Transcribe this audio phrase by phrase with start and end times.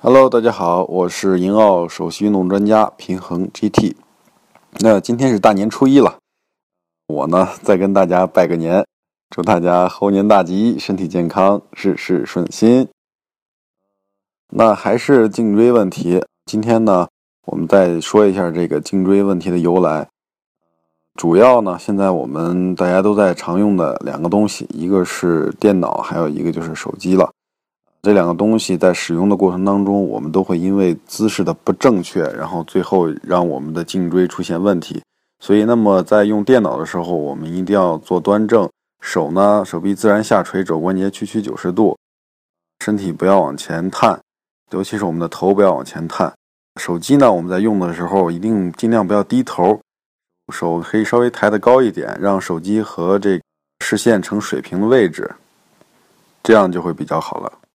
[0.00, 3.96] Hello，大家好，我是银奥首席运动专家平衡 GT。
[4.78, 6.18] 那今天是大年初一了，
[7.08, 8.86] 我呢再跟大家拜个年，
[9.28, 12.86] 祝大家猴年大吉，身体健康，事事顺心。
[14.50, 17.08] 那还是颈椎问题，今天呢
[17.46, 20.08] 我们再说一下这个颈椎问题的由来。
[21.16, 27.32] 主要呢，现在我们大家都在常用的两个东西，一个是电脑，还有一个就是手机了。
[28.00, 35.02] 这两个东西在使用的过程当中，我们都会因为姿势的不正确，然后最后让我们的颈椎出现问题。
[35.40, 38.68] 所以，那么在用电脑的时候，我们一定要做端正，
[39.00, 41.96] 手呢手臂自然下垂，肘关节屈曲九十度，
[42.84, 44.18] 身体不要往前探，
[44.70, 46.32] 尤其是我们的头不要往前探。
[46.80, 49.80] 手机呢，我们在用的时候一定尽量不要低头，
[50.52, 53.40] 手可以稍微抬得高一点，让手机和这
[53.80, 55.28] 视线成水平的位置，
[56.42, 57.52] 这样就会比较好了。